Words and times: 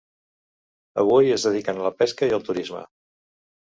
Avui 1.03 1.29
es 1.35 1.45
dediquen 1.49 1.81
a 1.81 1.85
la 1.91 1.93
pesca 2.01 2.31
i 2.33 2.37
al 2.39 2.45
turisme. 2.51 2.83